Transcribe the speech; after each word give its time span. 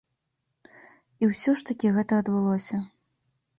І 1.21 1.29
ўсё 1.33 1.55
ж 1.61 1.69
такі 1.69 1.93
гэта 1.99 2.13
адбылося. 2.23 2.83